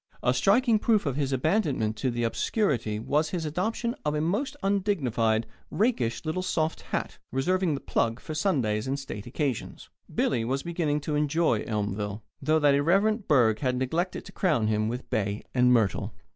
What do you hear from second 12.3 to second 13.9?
though that irreverent burgh had